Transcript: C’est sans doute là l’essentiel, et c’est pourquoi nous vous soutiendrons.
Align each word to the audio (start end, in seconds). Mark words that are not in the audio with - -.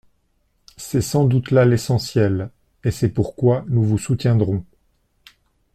C’est 0.77 1.03
sans 1.03 1.25
doute 1.25 1.51
là 1.51 1.63
l’essentiel, 1.63 2.49
et 2.83 2.89
c’est 2.89 3.09
pourquoi 3.09 3.63
nous 3.67 3.83
vous 3.83 3.99
soutiendrons. 3.99 4.65